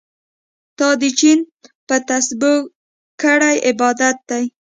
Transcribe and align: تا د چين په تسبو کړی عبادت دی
تا 0.77 0.89
د 1.01 1.03
چين 1.19 1.39
په 1.87 1.95
تسبو 2.07 2.53
کړی 3.21 3.55
عبادت 3.69 4.17
دی 4.29 4.43